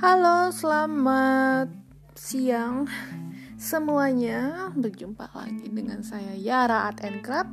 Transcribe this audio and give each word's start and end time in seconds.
Halo, 0.00 0.48
selamat 0.48 1.68
siang 2.16 2.88
semuanya. 3.60 4.72
Berjumpa 4.72 5.28
lagi 5.36 5.68
dengan 5.68 6.00
saya 6.00 6.32
Yara 6.40 6.88
Art 6.88 7.04
and 7.04 7.20
Craft. 7.20 7.52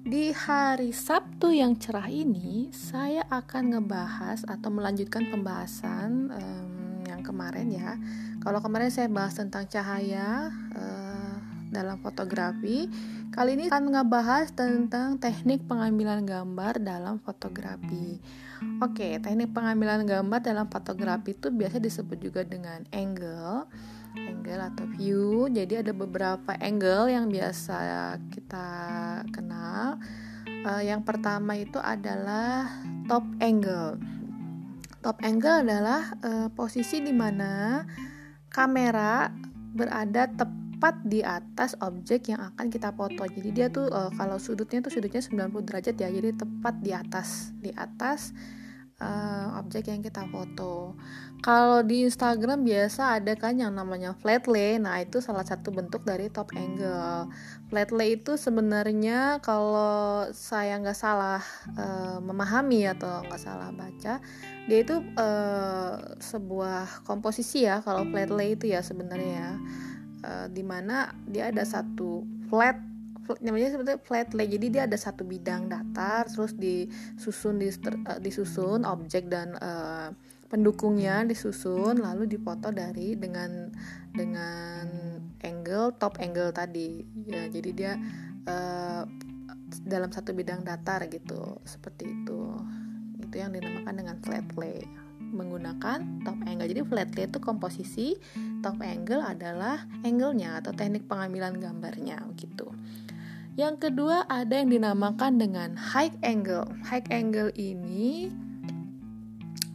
Di 0.00 0.32
hari 0.32 0.96
Sabtu 0.96 1.52
yang 1.52 1.76
cerah 1.76 2.08
ini, 2.08 2.72
saya 2.72 3.28
akan 3.28 3.76
ngebahas 3.76 4.48
atau 4.48 4.72
melanjutkan 4.72 5.28
pembahasan 5.28 6.32
um, 6.32 7.04
yang 7.04 7.20
kemarin 7.20 7.68
ya. 7.68 8.00
Kalau 8.40 8.64
kemarin 8.64 8.88
saya 8.88 9.12
bahas 9.12 9.36
tentang 9.36 9.68
cahaya 9.68 10.56
uh, 10.72 10.93
dalam 11.74 11.98
fotografi, 11.98 12.86
kali 13.34 13.58
ini 13.58 13.66
akan 13.66 13.90
ngebahas 13.90 14.54
tentang 14.54 15.18
teknik 15.18 15.66
pengambilan 15.66 16.22
gambar 16.22 16.78
dalam 16.78 17.18
fotografi. 17.18 18.22
Oke, 18.78 19.18
teknik 19.18 19.50
pengambilan 19.50 20.06
gambar 20.06 20.40
dalam 20.40 20.70
fotografi 20.70 21.34
itu 21.34 21.50
biasa 21.50 21.82
disebut 21.82 22.18
juga 22.22 22.46
dengan 22.46 22.86
angle, 22.94 23.66
angle 24.14 24.62
atau 24.70 24.86
view. 24.94 25.50
Jadi 25.50 25.82
ada 25.82 25.90
beberapa 25.90 26.54
angle 26.62 27.10
yang 27.10 27.26
biasa 27.26 28.14
kita 28.30 28.68
kenal. 29.34 29.98
Uh, 30.64 30.80
yang 30.80 31.04
pertama 31.04 31.58
itu 31.58 31.76
adalah 31.82 32.70
top 33.10 33.26
angle. 33.42 34.00
Top 35.04 35.20
angle 35.20 35.60
adalah 35.66 36.16
uh, 36.24 36.48
posisi 36.54 37.04
di 37.04 37.12
mana 37.12 37.84
kamera 38.48 39.28
berada 39.74 40.30
tepat 40.30 40.63
di 41.04 41.20
atas 41.24 41.76
objek 41.80 42.32
yang 42.32 42.40
akan 42.54 42.66
kita 42.68 42.90
foto. 42.92 43.24
Jadi 43.24 43.50
dia 43.50 43.66
tuh 43.68 43.88
uh, 43.88 44.10
kalau 44.14 44.36
sudutnya 44.36 44.80
tuh 44.84 44.92
sudutnya 44.92 45.22
90 45.22 45.68
derajat 45.68 45.94
ya. 45.96 46.08
Jadi 46.08 46.30
tepat 46.36 46.74
di 46.80 46.92
atas, 46.92 47.52
di 47.58 47.70
atas 47.74 48.34
uh, 49.00 49.58
objek 49.58 49.90
yang 49.90 50.02
kita 50.04 50.26
foto. 50.28 50.94
Kalau 51.44 51.84
di 51.84 52.08
Instagram 52.08 52.64
biasa 52.64 53.20
ada 53.20 53.36
kan 53.36 53.60
yang 53.60 53.76
namanya 53.76 54.16
flat 54.16 54.48
lay. 54.48 54.80
Nah, 54.80 55.04
itu 55.04 55.20
salah 55.20 55.44
satu 55.44 55.68
bentuk 55.68 56.00
dari 56.08 56.32
top 56.32 56.56
angle. 56.56 57.28
Flat 57.68 57.92
lay 57.92 58.16
itu 58.16 58.40
sebenarnya 58.40 59.44
kalau 59.44 60.24
saya 60.32 60.80
nggak 60.80 60.96
salah 60.96 61.44
uh, 61.76 62.16
memahami 62.24 62.88
atau 62.88 63.20
nggak 63.28 63.42
salah 63.44 63.68
baca, 63.76 64.24
dia 64.64 64.78
itu 64.80 65.04
uh, 65.20 66.16
sebuah 66.16 67.04
komposisi 67.04 67.68
ya. 67.68 67.84
Kalau 67.84 68.08
flat 68.08 68.32
lay 68.32 68.56
itu 68.56 68.72
ya 68.72 68.80
sebenarnya 68.80 69.28
ya, 69.36 69.52
uh, 70.24 70.46
di 70.48 70.64
mana 70.64 71.12
dia 71.28 71.52
ada 71.52 71.60
satu 71.62 72.24
flat 72.48 72.80
namanya 73.40 73.72
seperti 73.76 73.92
flat 74.04 74.28
lay. 74.36 74.48
Jadi 74.48 74.66
dia 74.72 74.82
ada 74.88 74.96
satu 74.96 75.24
bidang 75.24 75.68
datar 75.68 76.28
terus 76.28 76.56
disusun 76.56 77.60
uh, 77.60 78.18
disusun 78.20 78.84
objek 78.84 79.28
dan 79.28 79.56
uh, 79.60 80.12
pendukungnya 80.48 81.24
disusun 81.24 82.04
lalu 82.04 82.28
dipoto 82.28 82.68
dari 82.72 83.16
dengan 83.16 83.72
dengan 84.12 84.86
angle 85.40 85.96
top 85.96 86.20
angle 86.20 86.52
tadi. 86.52 87.04
Ya 87.28 87.48
jadi 87.48 87.70
dia 87.72 87.92
uh, 88.48 89.04
dalam 89.84 90.12
satu 90.12 90.36
bidang 90.36 90.64
datar 90.64 91.04
gitu 91.08 91.60
seperti 91.64 92.08
itu. 92.08 92.42
Itu 93.24 93.34
yang 93.40 93.56
dinamakan 93.56 93.94
dengan 94.04 94.16
flat 94.20 94.44
lay 94.60 95.03
menggunakan 95.34 96.22
top 96.22 96.38
angle. 96.46 96.70
Jadi 96.70 96.82
flat 96.86 97.10
lay 97.18 97.26
itu 97.26 97.38
komposisi, 97.42 98.14
top 98.62 98.78
angle 98.80 99.20
adalah 99.20 99.84
angle-nya 100.06 100.62
atau 100.62 100.70
teknik 100.70 101.10
pengambilan 101.10 101.58
gambarnya 101.58 102.22
gitu. 102.38 102.70
Yang 103.54 103.90
kedua 103.90 104.26
ada 104.26 104.58
yang 104.58 104.70
dinamakan 104.70 105.38
dengan 105.38 105.78
high 105.78 106.14
angle. 106.26 106.66
High 106.86 107.06
angle 107.10 107.54
ini 107.54 108.30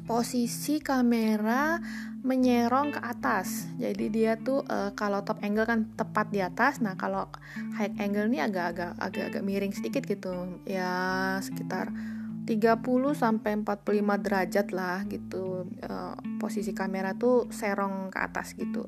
posisi 0.03 0.83
kamera 0.83 1.79
menyerong 2.19 2.91
ke 2.91 2.99
atas. 2.99 3.71
Jadi 3.79 4.11
dia 4.11 4.35
tuh 4.35 4.67
e, 4.67 4.91
kalau 4.99 5.23
top 5.23 5.39
angle 5.39 5.63
kan 5.63 5.87
tepat 5.95 6.27
di 6.27 6.43
atas. 6.43 6.83
Nah, 6.83 6.99
kalau 6.99 7.31
high 7.79 7.95
angle 8.03 8.27
ini 8.27 8.43
agak-agak 8.43 8.99
agak-agak 8.99 9.43
miring 9.47 9.71
sedikit 9.71 10.03
gitu. 10.03 10.59
Ya, 10.67 11.39
sekitar 11.39 11.95
30 12.43 12.81
sampai 13.15 13.61
45 13.63 14.25
derajat 14.25 14.67
lah 14.75 15.07
gitu. 15.07 15.48
E, 15.67 15.93
posisi 16.37 16.71
kamera 16.71 17.15
tuh 17.15 17.49
serong 17.51 18.13
ke 18.13 18.19
atas 18.19 18.53
gitu. 18.55 18.87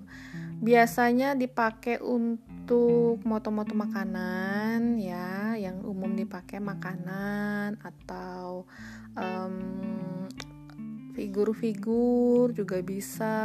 Biasanya 0.61 1.33
dipakai 1.33 1.97
untuk 1.99 3.19
moto-moto 3.25 3.73
makanan 3.73 5.01
ya 5.01 5.57
yang 5.57 5.81
umum 5.83 6.13
dipakai 6.13 6.61
makanan 6.61 7.81
atau 7.81 8.69
figur 11.11 11.51
figur-figur 11.51 12.55
juga 12.55 12.79
bisa 12.79 13.35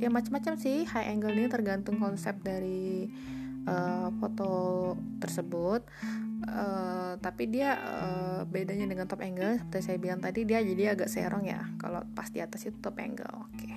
ya 0.00 0.08
macam-macam 0.08 0.56
sih 0.56 0.88
high 0.88 1.12
angle 1.12 1.36
ini 1.36 1.46
tergantung 1.46 2.00
konsep 2.00 2.40
dari 2.40 3.12
uh, 3.68 4.08
foto 4.16 4.50
tersebut 5.20 5.84
uh, 6.48 7.20
tapi 7.20 7.52
dia 7.52 7.76
uh, 7.76 8.40
bedanya 8.48 8.88
dengan 8.88 9.04
top 9.04 9.20
angle 9.20 9.60
seperti 9.60 9.84
saya 9.84 9.98
bilang 10.00 10.24
tadi 10.24 10.48
dia 10.48 10.64
jadi 10.64 10.96
agak 10.96 11.12
serong 11.12 11.44
ya 11.44 11.68
kalau 11.76 12.00
pas 12.16 12.32
di 12.32 12.40
atas 12.40 12.64
itu 12.64 12.80
top 12.80 12.96
angle 12.96 13.28
oke 13.28 13.52
okay. 13.52 13.76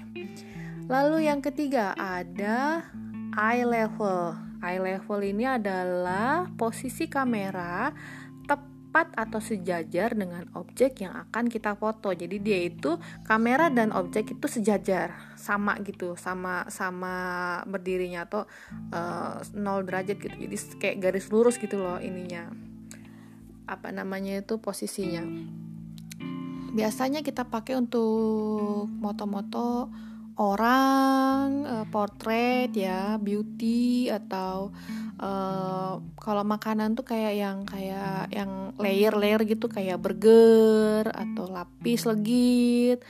lalu 0.87 1.27
yang 1.27 1.43
ketiga 1.43 1.91
ada 1.99 2.87
eye 3.35 3.67
level 3.67 4.51
Eye 4.61 4.77
level 4.77 5.25
ini 5.25 5.49
adalah 5.49 6.45
posisi 6.53 7.09
kamera 7.09 7.89
tepat 8.91 9.15
atau 9.15 9.39
sejajar 9.39 10.11
dengan 10.11 10.51
objek 10.51 10.99
yang 10.99 11.15
akan 11.15 11.47
kita 11.47 11.79
foto. 11.79 12.11
Jadi 12.11 12.43
dia 12.43 12.67
itu 12.67 12.99
kamera 13.23 13.71
dan 13.71 13.95
objek 13.95 14.35
itu 14.35 14.51
sejajar, 14.51 15.15
sama 15.39 15.79
gitu, 15.79 16.19
sama 16.19 16.67
sama 16.67 17.15
berdirinya 17.71 18.27
atau 18.27 18.43
uh, 18.91 19.39
derajat 19.87 20.19
gitu. 20.19 20.35
Jadi 20.35 20.55
kayak 20.75 21.07
garis 21.07 21.31
lurus 21.31 21.55
gitu 21.55 21.79
loh 21.79 22.03
ininya. 22.03 22.51
Apa 23.63 23.95
namanya 23.95 24.43
itu 24.43 24.59
posisinya. 24.59 25.23
Biasanya 26.75 27.23
kita 27.23 27.47
pakai 27.47 27.79
untuk 27.79 28.91
moto-moto 28.91 29.87
orang, 30.35 31.63
uh, 31.63 31.85
portrait 31.87 32.75
ya, 32.75 33.15
beauty 33.15 34.11
atau 34.11 34.75
uh, 35.15 36.00
kalau 36.21 36.45
makanan 36.45 36.93
tuh 36.93 37.01
kayak 37.01 37.33
yang 37.33 37.57
kayak 37.65 38.29
yang 38.29 38.77
layer-layer 38.77 39.41
gitu 39.49 39.65
kayak 39.65 39.97
burger 39.97 41.09
atau 41.09 41.49
lapis 41.49 42.05
legit 42.05 43.01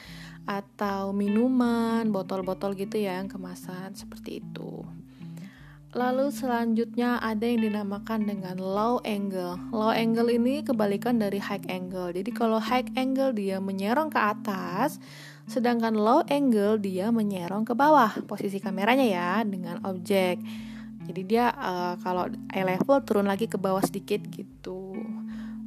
atau 0.48 1.12
minuman, 1.12 2.08
botol-botol 2.08 2.74
gitu 2.74 2.98
ya 2.98 3.20
yang 3.20 3.28
kemasan 3.28 3.94
seperti 3.94 4.40
itu. 4.40 4.88
Lalu 5.92 6.32
selanjutnya 6.32 7.20
ada 7.20 7.44
yang 7.44 7.68
dinamakan 7.68 8.24
dengan 8.24 8.56
low 8.56 9.04
angle. 9.04 9.60
Low 9.76 9.92
angle 9.92 10.32
ini 10.32 10.64
kebalikan 10.64 11.20
dari 11.20 11.36
high 11.36 11.68
angle. 11.68 12.16
Jadi 12.16 12.32
kalau 12.32 12.64
high 12.64 12.88
angle 12.96 13.36
dia 13.36 13.60
menyerong 13.60 14.08
ke 14.08 14.16
atas, 14.16 15.04
sedangkan 15.52 15.92
low 16.00 16.24
angle 16.32 16.80
dia 16.80 17.12
menyerong 17.12 17.68
ke 17.68 17.76
bawah 17.76 18.24
posisi 18.24 18.64
kameranya 18.64 19.04
ya 19.04 19.32
dengan 19.44 19.84
objek. 19.84 20.40
Jadi 21.08 21.22
dia 21.26 21.52
uh, 21.56 21.96
kalau 22.02 22.30
eye 22.54 22.66
level 22.66 23.02
turun 23.04 23.28
lagi 23.28 23.50
ke 23.50 23.58
bawah 23.58 23.82
sedikit 23.82 24.22
gitu. 24.30 24.96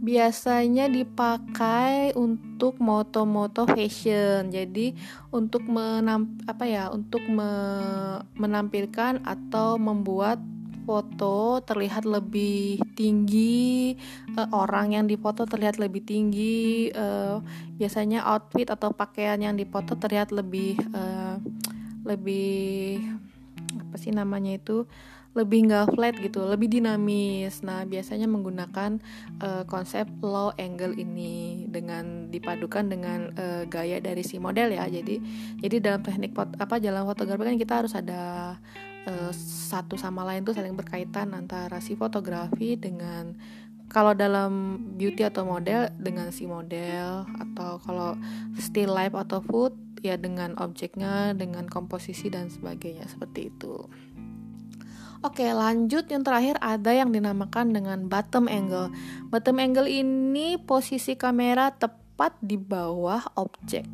Biasanya 0.04 0.92
dipakai 0.92 2.12
untuk 2.12 2.76
moto-moto 2.76 3.64
fashion. 3.64 4.52
Jadi 4.52 4.92
untuk 5.32 5.64
menam 5.64 6.36
apa 6.44 6.68
ya, 6.68 6.92
untuk 6.92 7.24
me 7.24 7.50
menampilkan 8.36 9.24
atau 9.24 9.80
membuat 9.80 10.38
foto 10.84 11.64
terlihat 11.64 12.04
lebih 12.04 12.76
tinggi 12.92 13.96
uh, 14.36 14.48
orang 14.52 14.92
yang 14.92 15.04
difoto 15.08 15.48
terlihat 15.48 15.80
lebih 15.80 16.04
tinggi 16.04 16.92
uh, 16.92 17.40
biasanya 17.80 18.22
outfit 18.28 18.68
atau 18.68 18.92
pakaian 18.92 19.40
yang 19.40 19.56
difoto 19.56 19.96
terlihat 19.96 20.30
lebih 20.30 20.76
uh, 20.92 21.40
lebih 22.04 23.00
apa 23.80 23.96
sih 23.96 24.12
namanya 24.12 24.60
itu 24.60 24.84
lebih 25.34 25.66
nggak 25.66 25.98
flat 25.98 26.14
gitu, 26.22 26.46
lebih 26.46 26.70
dinamis. 26.70 27.60
Nah, 27.66 27.82
biasanya 27.82 28.30
menggunakan 28.30 29.02
uh, 29.42 29.66
konsep 29.66 30.06
low 30.22 30.54
angle 30.56 30.94
ini 30.94 31.66
dengan 31.66 32.30
dipadukan 32.30 32.86
dengan 32.86 33.34
uh, 33.34 33.66
gaya 33.66 33.98
dari 33.98 34.22
si 34.22 34.38
model 34.38 34.70
ya. 34.70 34.86
Jadi, 34.86 35.18
jadi 35.58 35.76
dalam 35.82 36.06
teknik 36.06 36.32
pot, 36.32 36.48
apa 36.56 36.78
jalan 36.78 37.02
fotografi 37.02 37.42
kan 37.50 37.58
kita 37.58 37.74
harus 37.82 37.92
ada 37.98 38.22
uh, 39.10 39.32
satu 39.34 39.98
sama 39.98 40.22
lain 40.22 40.46
tuh 40.46 40.54
saling 40.54 40.78
berkaitan 40.78 41.34
antara 41.34 41.82
si 41.82 41.98
fotografi 41.98 42.78
dengan 42.78 43.34
kalau 43.90 44.16
dalam 44.16 44.80
beauty 44.96 45.22
atau 45.22 45.44
model 45.44 45.92
dengan 46.00 46.32
si 46.32 46.48
model 46.48 47.28
atau 47.38 47.78
kalau 47.84 48.16
still 48.58 48.90
life 48.90 49.14
atau 49.14 49.38
food 49.44 49.76
ya 50.04 50.20
dengan 50.20 50.52
objeknya 50.60 51.32
dengan 51.32 51.64
komposisi 51.64 52.28
dan 52.28 52.52
sebagainya 52.52 53.08
seperti 53.08 53.48
itu. 53.48 53.88
Oke, 55.24 55.48
lanjut. 55.56 56.04
Yang 56.12 56.28
terakhir 56.28 56.56
ada 56.60 56.92
yang 56.92 57.08
dinamakan 57.08 57.72
dengan 57.72 58.12
bottom 58.12 58.44
angle. 58.44 58.92
Bottom 59.32 59.56
angle 59.56 59.88
ini 59.88 60.60
posisi 60.60 61.16
kamera 61.16 61.72
tepat 61.72 62.36
di 62.44 62.60
bawah 62.60 63.24
objek. 63.40 63.88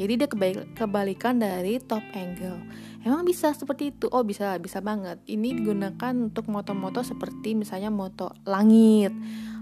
jadi 0.00 0.16
dia 0.16 0.28
kebalikan 0.72 1.36
dari 1.36 1.76
top 1.76 2.00
angle. 2.16 2.56
Emang 3.04 3.28
bisa 3.28 3.52
seperti 3.52 3.92
itu? 3.92 4.08
Oh 4.08 4.24
bisa 4.24 4.56
bisa 4.56 4.80
banget. 4.80 5.20
Ini 5.28 5.60
digunakan 5.60 6.16
untuk 6.16 6.48
moto-moto 6.48 7.04
seperti 7.04 7.52
misalnya 7.52 7.92
moto 7.92 8.32
langit. 8.48 9.12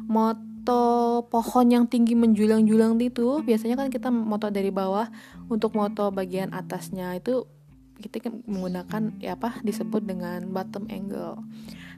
Moto 0.06 1.26
pohon 1.26 1.66
yang 1.66 1.90
tinggi 1.90 2.14
menjulang-julang 2.14 3.02
itu 3.02 3.42
biasanya 3.42 3.74
kan 3.74 3.90
kita 3.90 4.14
moto 4.14 4.54
dari 4.54 4.70
bawah 4.70 5.10
untuk 5.50 5.74
moto 5.74 6.14
bagian 6.14 6.54
atasnya. 6.54 7.18
Itu 7.18 7.57
kita 7.98 8.30
kan 8.30 8.40
menggunakan 8.46 9.18
ya 9.18 9.34
apa 9.34 9.58
disebut 9.66 10.06
dengan 10.06 10.48
bottom 10.54 10.86
angle. 10.88 11.42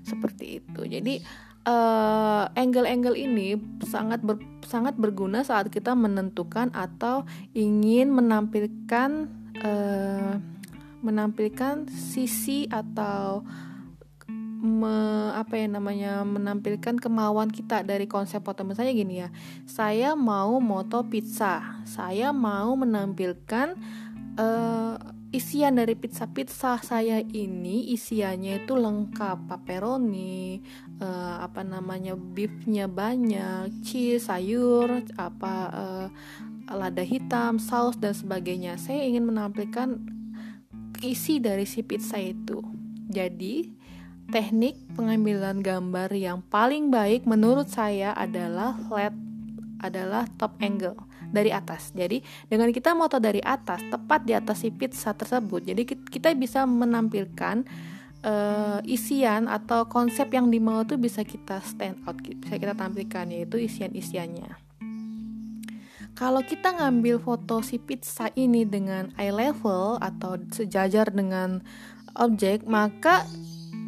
Seperti 0.00 0.64
itu. 0.64 0.80
Jadi 0.88 1.20
uh, 1.68 2.44
angle-angle 2.56 3.16
ini 3.16 3.58
sangat 3.84 4.24
ber, 4.24 4.40
sangat 4.64 4.96
berguna 4.96 5.44
saat 5.44 5.68
kita 5.68 5.92
menentukan 5.92 6.72
atau 6.72 7.28
ingin 7.52 8.08
menampilkan 8.12 9.28
uh, 9.60 10.40
menampilkan 11.00 11.88
sisi 11.88 12.68
atau 12.68 13.44
me, 14.60 15.32
apa 15.32 15.56
ya 15.56 15.66
namanya 15.72 16.20
menampilkan 16.20 17.00
kemauan 17.00 17.48
kita 17.48 17.80
dari 17.84 18.04
konsep 18.04 18.44
foto. 18.44 18.64
Misalnya 18.64 18.92
gini 18.92 19.14
ya 19.24 19.28
saya 19.64 20.12
mau 20.12 20.60
moto 20.60 21.04
pizza. 21.08 21.80
Saya 21.88 22.32
mau 22.36 22.76
menampilkan 22.76 23.76
uh, 24.36 25.19
isian 25.30 25.78
dari 25.78 25.94
pizza-pizza 25.94 26.82
saya 26.82 27.22
ini 27.22 27.94
isiannya 27.94 28.66
itu 28.66 28.74
lengkap 28.74 29.46
pepperoni 29.46 30.58
uh, 30.98 31.46
apa 31.46 31.62
namanya 31.62 32.18
beefnya 32.18 32.90
banyak 32.90 33.70
cheese 33.86 34.26
sayur 34.26 35.06
apa 35.14 35.54
uh, 35.70 36.06
lada 36.70 37.02
hitam 37.02 37.62
saus 37.62 37.98
dan 37.98 38.14
sebagainya. 38.14 38.78
Saya 38.78 39.06
ingin 39.06 39.26
menampilkan 39.26 40.02
isi 41.02 41.38
dari 41.38 41.66
si 41.66 41.82
pizza 41.82 42.18
itu. 42.18 42.62
Jadi 43.10 43.70
teknik 44.30 44.78
pengambilan 44.94 45.62
gambar 45.62 46.14
yang 46.14 46.42
paling 46.46 46.90
baik 46.94 47.26
menurut 47.26 47.66
saya 47.66 48.14
adalah 48.14 48.78
flat 48.86 49.14
adalah 49.80 50.28
top 50.36 50.56
angle 50.60 50.96
dari 51.32 51.50
atas. 51.50 51.90
Jadi 51.96 52.20
dengan 52.46 52.70
kita 52.70 52.92
moto 52.92 53.16
dari 53.18 53.40
atas, 53.40 53.80
tepat 53.88 54.22
di 54.28 54.32
atas 54.36 54.62
si 54.62 54.70
pizza 54.70 55.16
tersebut, 55.16 55.64
jadi 55.64 55.82
kita 55.88 56.36
bisa 56.36 56.68
menampilkan 56.68 57.64
uh, 58.24 58.78
isian 58.84 59.48
atau 59.48 59.88
konsep 59.88 60.28
yang 60.32 60.48
dimau 60.52 60.84
itu 60.84 61.00
bisa 61.00 61.24
kita 61.24 61.60
stand 61.64 62.00
out, 62.04 62.20
bisa 62.20 62.56
kita 62.60 62.76
tampilkan 62.76 63.26
yaitu 63.32 63.56
isian-isiannya. 63.60 64.70
Kalau 66.18 66.44
kita 66.44 66.76
ngambil 66.76 67.16
foto 67.22 67.64
si 67.64 67.80
pizza 67.80 68.28
ini 68.36 68.68
dengan 68.68 69.08
eye 69.16 69.32
level 69.32 69.96
atau 70.04 70.36
sejajar 70.52 71.08
dengan 71.08 71.64
objek, 72.18 72.68
maka 72.68 73.24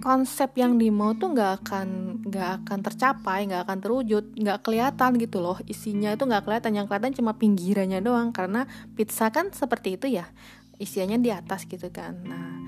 konsep 0.02 0.50
yang 0.58 0.82
di 0.82 0.90
mau 0.90 1.14
tuh 1.14 1.30
nggak 1.30 1.62
akan 1.62 1.88
nggak 2.26 2.50
akan 2.60 2.78
tercapai 2.82 3.46
nggak 3.46 3.62
akan 3.70 3.78
terwujud 3.78 4.24
nggak 4.34 4.58
kelihatan 4.66 5.10
gitu 5.22 5.38
loh. 5.38 5.56
Isinya 5.70 6.10
itu 6.10 6.26
nggak 6.26 6.42
kelihatan 6.42 6.74
yang 6.74 6.86
kelihatan 6.90 7.14
cuma 7.14 7.38
pinggirannya 7.38 8.02
doang 8.02 8.34
karena 8.34 8.66
pizza 8.98 9.30
kan 9.30 9.54
seperti 9.54 9.94
itu 9.94 10.10
ya 10.10 10.26
isiannya 10.82 11.22
di 11.22 11.30
atas 11.30 11.70
gitu 11.70 11.86
kan. 11.94 12.18
Nah 12.26 12.58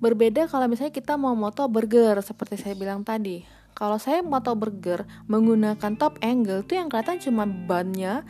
berbeda 0.00 0.48
kalau 0.48 0.64
misalnya 0.64 0.96
kita 0.96 1.20
mau 1.20 1.36
moto 1.36 1.68
burger 1.68 2.16
seperti 2.24 2.56
saya 2.56 2.72
bilang 2.72 3.04
tadi. 3.04 3.44
Kalau 3.76 4.00
saya 4.00 4.24
moto 4.24 4.50
burger 4.58 5.06
menggunakan 5.30 5.94
top 6.00 6.18
angle 6.24 6.66
tuh 6.66 6.80
yang 6.80 6.88
kelihatan 6.90 7.20
cuma 7.22 7.46
bannya 7.46 8.26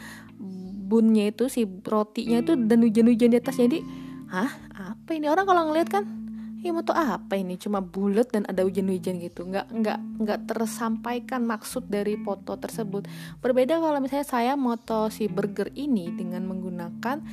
bunnya 0.89 1.29
itu 1.29 1.53
si 1.53 1.65
rotinya 1.65 2.41
itu 2.41 2.59
dan 2.59 2.83
hujan-hujan 2.83 3.31
di 3.33 3.39
atas. 3.39 3.57
Jadi 3.57 3.81
hah? 4.35 4.51
Apa 4.75 5.17
ini? 5.17 5.31
Orang 5.31 5.47
kalau 5.47 5.71
ngeliat 5.71 5.89
kan 5.89 6.28
ini 6.69 6.77
moto 6.77 6.93
apa 6.93 7.33
ini? 7.41 7.57
Cuma 7.57 7.81
bulat 7.81 8.29
dan 8.29 8.45
ada 8.45 8.61
hujan-hujan 8.61 9.17
gitu. 9.25 9.49
Nggak 9.49 9.73
nggak 9.73 9.99
nggak 10.21 10.41
tersampaikan 10.53 11.49
maksud 11.49 11.89
dari 11.89 12.21
foto 12.21 12.61
tersebut. 12.61 13.09
Berbeda 13.41 13.81
kalau 13.81 13.97
misalnya 14.05 14.29
saya 14.29 14.53
moto 14.53 15.09
si 15.09 15.33
burger 15.33 15.73
ini 15.73 16.13
dengan 16.13 16.45
menggunakan 16.45 17.25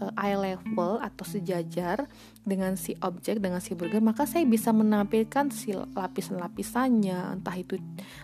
uh, 0.00 0.12
eye 0.16 0.34
level 0.34 0.98
atau 0.98 1.24
sejajar 1.28 2.08
dengan 2.40 2.74
si 2.74 2.96
objek 3.04 3.38
dengan 3.38 3.60
si 3.60 3.76
burger 3.76 4.00
maka 4.00 4.24
saya 4.24 4.48
bisa 4.48 4.72
menampilkan 4.72 5.52
si 5.52 5.76
lapisan-lapisannya. 5.76 7.36
Entah 7.38 7.56
itu 7.60 7.76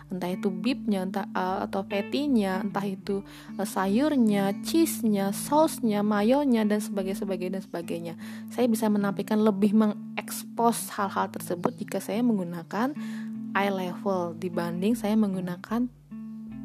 entah 0.09 0.29
itu 0.33 0.49
beefnya 0.49 1.05
entah 1.05 1.29
uh, 1.31 1.69
atau 1.69 1.85
patty-nya 1.85 2.65
entah 2.65 2.83
itu 2.83 3.21
uh, 3.55 3.67
sayurnya 3.67 4.57
cheese-nya 4.65 5.31
sausnya 5.31 6.01
mayonya 6.01 6.65
dan 6.65 6.81
sebagainya 6.81 7.21
sebagainya 7.21 7.53
dan 7.61 7.63
sebagainya. 7.63 8.13
Saya 8.51 8.65
bisa 8.65 8.89
menampilkan 8.89 9.37
lebih 9.37 9.77
mengekspos 9.77 10.91
hal-hal 10.97 11.29
tersebut 11.29 11.77
jika 11.77 12.01
saya 12.01 12.25
menggunakan 12.25 12.97
eye 13.53 13.71
level. 13.71 14.35
Dibanding 14.37 14.97
saya 14.97 15.13
menggunakan 15.13 15.96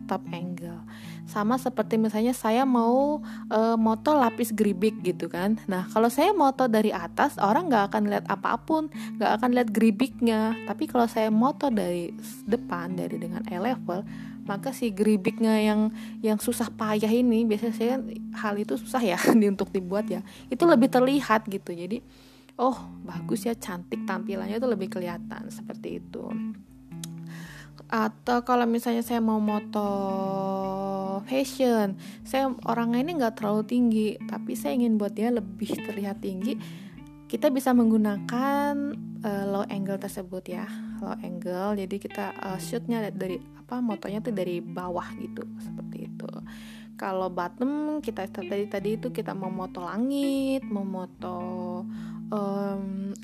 top 0.06 0.22
angle. 0.30 0.82
Sama 1.26 1.56
seperti 1.56 1.96
misalnya 1.96 2.34
saya 2.34 2.66
mau 2.66 3.22
e, 3.48 3.60
moto 3.78 4.12
lapis 4.14 4.50
geribik 4.52 5.00
gitu 5.02 5.30
kan. 5.30 5.58
Nah 5.70 5.86
kalau 5.90 6.10
saya 6.10 6.34
moto 6.34 6.66
dari 6.66 6.90
atas 6.90 7.38
orang 7.38 7.70
nggak 7.70 7.84
akan 7.92 8.02
lihat 8.10 8.26
apa 8.26 8.58
pun 8.60 8.90
nggak 9.18 9.30
akan 9.40 9.50
lihat 9.54 9.68
geribiknya. 9.70 10.54
Tapi 10.66 10.84
kalau 10.90 11.06
saya 11.06 11.30
moto 11.30 11.70
dari 11.70 12.12
depan 12.46 12.98
dari 12.98 13.16
dengan 13.18 13.42
eye 13.48 13.62
level 13.62 14.02
maka 14.42 14.74
si 14.74 14.90
geribiknya 14.90 15.54
yang 15.62 15.94
yang 16.18 16.34
susah 16.34 16.66
payah 16.74 17.06
ini 17.06 17.46
biasanya 17.46 17.74
saya 17.78 17.94
hal 18.42 18.58
itu 18.58 18.74
susah 18.74 18.98
ya 18.98 19.18
untuk 19.54 19.70
dibuat 19.70 20.10
ya. 20.10 20.20
Itu 20.50 20.66
lebih 20.66 20.90
terlihat 20.90 21.46
gitu. 21.46 21.70
Jadi 21.70 22.02
oh 22.60 22.76
bagus 23.06 23.48
ya 23.48 23.54
cantik 23.56 24.04
tampilannya 24.04 24.60
itu 24.60 24.68
lebih 24.68 24.92
kelihatan 24.92 25.48
seperti 25.48 26.02
itu 26.02 26.28
atau 27.92 28.40
kalau 28.40 28.64
misalnya 28.64 29.04
saya 29.04 29.20
mau 29.20 29.36
moto 29.36 29.84
fashion 31.28 32.00
saya 32.24 32.48
orangnya 32.64 33.04
ini 33.04 33.12
nggak 33.20 33.36
terlalu 33.36 33.68
tinggi 33.68 34.08
tapi 34.24 34.56
saya 34.56 34.80
ingin 34.80 34.96
buat 34.96 35.12
dia 35.12 35.28
lebih 35.28 35.68
terlihat 35.84 36.24
tinggi 36.24 36.56
kita 37.32 37.48
bisa 37.48 37.72
menggunakan 37.72 38.92
uh, 39.24 39.44
low 39.48 39.64
angle 39.72 39.96
tersebut 39.96 40.52
ya 40.52 40.68
low 41.00 41.16
angle. 41.24 41.80
Jadi 41.80 41.96
kita 41.96 42.36
uh, 42.36 42.60
shootnya 42.60 43.08
dari 43.08 43.40
apa 43.56 43.80
motonya 43.80 44.20
tuh 44.20 44.36
dari 44.36 44.60
bawah 44.60 45.08
gitu 45.16 45.40
seperti 45.56 46.12
itu. 46.12 46.28
Kalau 47.00 47.32
bottom 47.32 48.04
kita 48.04 48.28
tadi 48.28 48.68
tadi 48.68 49.00
itu 49.00 49.08
kita 49.08 49.32
mau 49.32 49.48
moto 49.48 49.80
langit 49.80 50.60
mau 50.68 50.84
moto 50.84 51.40
um, 52.28 53.16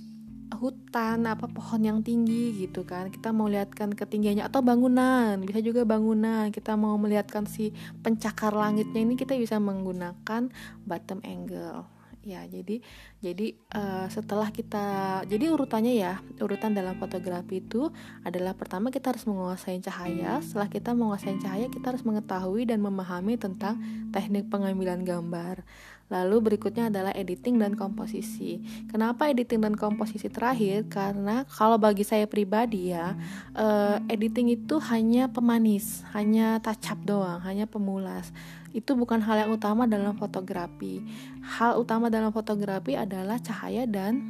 hutan 0.58 1.24
apa 1.30 1.46
pohon 1.46 1.80
yang 1.86 1.98
tinggi 2.02 2.52
gitu 2.58 2.82
kan. 2.82 3.08
Kita 3.14 3.30
mau 3.30 3.46
lihatkan 3.46 3.94
ketinggiannya 3.94 4.42
atau 4.42 4.60
bangunan 4.60 5.38
bisa 5.46 5.62
juga 5.62 5.86
bangunan. 5.86 6.50
Kita 6.50 6.74
mau 6.74 6.98
melihatkan 6.98 7.46
si 7.46 7.70
pencakar 8.02 8.52
langitnya 8.52 9.00
ini 9.06 9.14
kita 9.14 9.38
bisa 9.38 9.62
menggunakan 9.62 10.50
bottom 10.82 11.22
angle. 11.22 11.86
Ya 12.26 12.44
jadi 12.44 12.84
jadi 13.24 13.56
uh, 13.72 14.04
setelah 14.12 14.52
kita 14.52 15.22
jadi 15.24 15.48
urutannya 15.48 15.96
ya 15.96 16.20
urutan 16.44 16.76
dalam 16.76 17.00
fotografi 17.00 17.64
itu 17.64 17.88
adalah 18.20 18.52
pertama 18.52 18.92
kita 18.92 19.16
harus 19.16 19.24
menguasai 19.24 19.80
cahaya. 19.80 20.42
Setelah 20.44 20.68
kita 20.68 20.92
menguasai 20.92 21.40
cahaya 21.40 21.72
kita 21.72 21.94
harus 21.94 22.04
mengetahui 22.04 22.68
dan 22.68 22.84
memahami 22.84 23.40
tentang 23.40 23.80
teknik 24.12 24.50
pengambilan 24.52 25.06
gambar 25.06 25.64
Lalu 26.08 26.36
berikutnya 26.52 26.88
adalah 26.88 27.12
editing 27.12 27.60
dan 27.60 27.76
komposisi. 27.76 28.64
Kenapa 28.88 29.28
editing 29.28 29.60
dan 29.60 29.76
komposisi 29.76 30.32
terakhir? 30.32 30.88
Karena 30.88 31.44
kalau 31.44 31.76
bagi 31.76 32.00
saya 32.04 32.24
pribadi 32.24 32.96
ya, 32.96 33.12
uh, 33.52 34.00
editing 34.08 34.48
itu 34.48 34.80
hanya 34.88 35.28
pemanis, 35.28 36.04
hanya 36.16 36.56
up 36.64 37.00
doang, 37.04 37.44
hanya 37.44 37.68
pemulas. 37.68 38.32
Itu 38.72 38.96
bukan 38.96 39.20
hal 39.20 39.48
yang 39.48 39.50
utama 39.52 39.84
dalam 39.84 40.16
fotografi. 40.16 41.04
Hal 41.44 41.76
utama 41.76 42.08
dalam 42.08 42.32
fotografi 42.32 42.96
adalah 42.96 43.36
cahaya 43.40 43.84
dan 43.84 44.24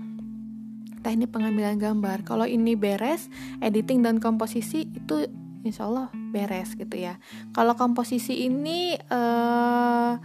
teknik 1.03 1.31
pengambilan 1.31 1.79
gambar. 1.79 2.27
Kalau 2.27 2.45
ini 2.45 2.75
beres, 2.75 3.31
editing 3.63 4.03
dan 4.03 4.19
komposisi 4.19 4.91
itu 4.91 5.31
insya 5.69 5.85
Allah 5.85 6.09
beres 6.33 6.73
gitu 6.75 6.97
ya. 6.97 7.21
Kalau 7.53 7.77
komposisi 7.77 8.49
ini 8.49 8.97
uh, 9.13 10.17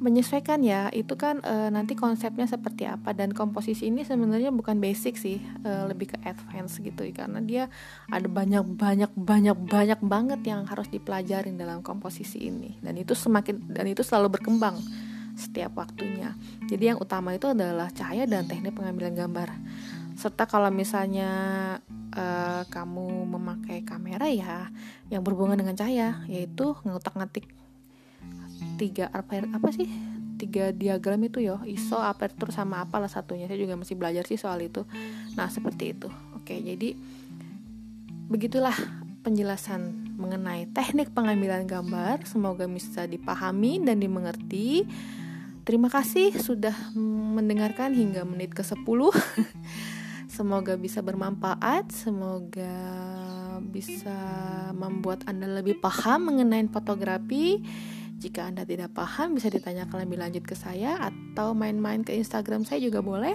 menyesuaikan 0.00 0.64
ya 0.64 0.88
itu 0.96 1.12
kan 1.14 1.44
e, 1.44 1.68
nanti 1.68 1.92
konsepnya 1.92 2.48
seperti 2.48 2.88
apa. 2.88 3.12
Dan 3.12 3.36
komposisi 3.36 3.92
ini 3.92 4.00
sebenarnya 4.02 4.48
bukan 4.48 4.80
basic 4.80 5.20
sih 5.20 5.38
e, 5.38 5.70
lebih 5.86 6.16
ke 6.16 6.18
advance 6.24 6.80
gitu 6.80 7.04
karena 7.12 7.44
dia 7.44 7.68
ada 8.08 8.24
banyak 8.24 8.64
banyak 8.64 9.12
banyak 9.12 9.58
banyak 9.60 10.00
banget 10.00 10.40
yang 10.48 10.64
harus 10.64 10.88
dipelajarin 10.88 11.60
dalam 11.60 11.84
komposisi 11.84 12.48
ini. 12.48 12.80
Dan 12.80 12.96
itu 12.96 13.12
semakin 13.12 13.60
dan 13.68 13.84
itu 13.92 14.00
selalu 14.00 14.40
berkembang 14.40 14.80
setiap 15.36 15.76
waktunya. 15.76 16.32
Jadi 16.64 16.96
yang 16.96 16.98
utama 16.98 17.36
itu 17.36 17.52
adalah 17.52 17.92
cahaya 17.92 18.24
dan 18.24 18.48
teknik 18.48 18.72
pengambilan 18.76 19.12
gambar 19.12 19.48
serta 20.20 20.44
kalau 20.44 20.68
misalnya 20.68 21.30
e, 22.12 22.24
kamu 22.68 23.24
memakai 23.24 23.80
kamera 23.88 24.28
ya 24.28 24.68
yang 25.08 25.24
berhubungan 25.24 25.56
dengan 25.56 25.72
cahaya 25.72 26.20
yaitu 26.28 26.76
ngutak 26.84 27.16
ngatik 27.16 27.48
tiga 28.76 29.08
apa 29.16 29.48
apa 29.48 29.68
sih? 29.72 29.88
Tiga 30.36 30.72
diagram 30.72 31.20
itu 31.24 31.40
ya 31.40 31.56
iso 31.64 31.96
aperture 31.96 32.52
sama 32.52 32.84
apalah 32.84 33.08
satunya. 33.08 33.48
Saya 33.48 33.60
juga 33.60 33.80
masih 33.80 33.96
belajar 33.96 34.28
sih 34.28 34.36
soal 34.36 34.60
itu. 34.60 34.84
Nah 35.36 35.48
seperti 35.48 35.96
itu. 35.96 36.12
Oke 36.36 36.60
jadi 36.60 36.92
begitulah 38.28 38.76
penjelasan 39.24 40.16
mengenai 40.20 40.68
teknik 40.72 41.16
pengambilan 41.16 41.64
gambar. 41.64 42.28
Semoga 42.28 42.68
bisa 42.68 43.08
dipahami 43.08 43.80
dan 43.80 43.96
dimengerti. 44.00 44.84
Terima 45.64 45.92
kasih 45.92 46.36
sudah 46.40 46.72
mendengarkan 47.36 47.92
hingga 47.92 48.24
menit 48.24 48.56
ke 48.56 48.64
10 48.64 48.80
semoga 50.30 50.78
bisa 50.78 51.02
bermanfaat 51.02 51.90
semoga 51.90 52.78
bisa 53.66 54.14
membuat 54.72 55.26
anda 55.26 55.50
lebih 55.50 55.82
paham 55.82 56.30
mengenai 56.30 56.70
fotografi. 56.70 57.60
Jika 58.20 58.52
Anda 58.52 58.68
tidak 58.68 58.92
paham, 58.92 59.32
bisa 59.32 59.48
ditanyakan 59.48 60.04
lebih 60.04 60.20
lanjut 60.20 60.44
ke 60.44 60.52
saya 60.52 61.08
atau 61.08 61.56
main-main 61.56 62.04
ke 62.04 62.12
Instagram 62.12 62.68
saya 62.68 62.76
juga 62.84 63.00
boleh. 63.00 63.32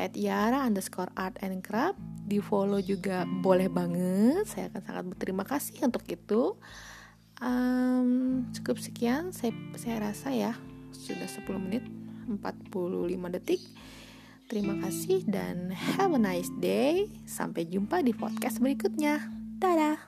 At 0.00 0.16
yara 0.16 0.64
underscore 0.64 1.12
art 1.12 1.36
and 1.44 1.60
craft. 1.60 2.00
Di 2.24 2.40
follow 2.40 2.80
juga 2.80 3.28
boleh 3.28 3.68
banget. 3.68 4.48
Saya 4.48 4.72
akan 4.72 4.80
sangat 4.80 5.04
berterima 5.12 5.44
kasih 5.44 5.84
untuk 5.84 6.08
itu. 6.08 6.56
Um, 7.36 8.48
cukup 8.56 8.80
sekian. 8.80 9.36
Saya 9.36 9.52
saya 9.76 10.00
rasa 10.00 10.32
ya 10.32 10.56
sudah 10.88 11.28
10 11.28 11.44
menit 11.60 11.84
45 12.32 13.36
detik 13.36 13.60
terima 14.48 14.74
kasih 14.80 15.28
dan 15.28 15.70
have 15.70 16.16
a 16.16 16.20
nice 16.20 16.48
day. 16.58 17.12
Sampai 17.28 17.68
jumpa 17.68 18.00
di 18.00 18.16
podcast 18.16 18.58
berikutnya. 18.64 19.28
Dadah 19.60 20.07